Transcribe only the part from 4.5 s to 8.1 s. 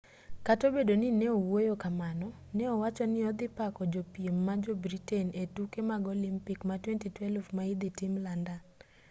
jo-britain e tuke mag olimpik ma 2012 ma idhi